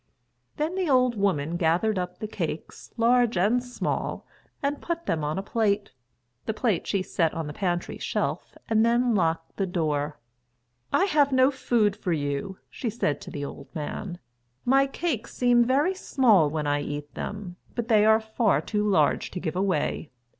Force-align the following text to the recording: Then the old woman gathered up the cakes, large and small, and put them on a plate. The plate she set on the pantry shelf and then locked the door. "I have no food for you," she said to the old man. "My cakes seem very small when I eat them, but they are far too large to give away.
Then 0.57 0.73
the 0.73 0.89
old 0.89 1.15
woman 1.15 1.57
gathered 1.57 1.99
up 1.99 2.17
the 2.17 2.27
cakes, 2.27 2.91
large 2.97 3.37
and 3.37 3.63
small, 3.63 4.25
and 4.63 4.81
put 4.81 5.05
them 5.05 5.23
on 5.23 5.37
a 5.37 5.43
plate. 5.43 5.91
The 6.47 6.55
plate 6.55 6.87
she 6.87 7.03
set 7.03 7.35
on 7.35 7.45
the 7.45 7.53
pantry 7.53 7.99
shelf 7.99 8.57
and 8.67 8.83
then 8.83 9.13
locked 9.13 9.57
the 9.57 9.67
door. 9.67 10.17
"I 10.91 11.05
have 11.05 11.31
no 11.31 11.51
food 11.51 11.95
for 11.95 12.13
you," 12.13 12.57
she 12.71 12.89
said 12.89 13.21
to 13.21 13.29
the 13.29 13.45
old 13.45 13.67
man. 13.75 14.17
"My 14.65 14.87
cakes 14.87 15.35
seem 15.37 15.63
very 15.63 15.93
small 15.93 16.49
when 16.49 16.65
I 16.65 16.81
eat 16.81 17.13
them, 17.13 17.57
but 17.75 17.87
they 17.87 18.03
are 18.03 18.19
far 18.19 18.59
too 18.59 18.83
large 18.89 19.29
to 19.29 19.39
give 19.39 19.55
away. 19.55 20.09